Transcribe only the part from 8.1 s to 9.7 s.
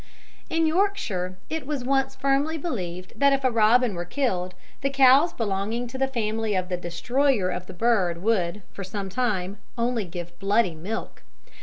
would, for some time,